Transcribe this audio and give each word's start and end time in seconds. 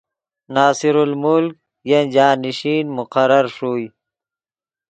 ناصر 0.55 0.95
الملک 1.05 1.55
ین 1.89 2.05
جانشین 2.13 2.85
مقرر 2.97 3.45
ݰوئے 3.55 3.85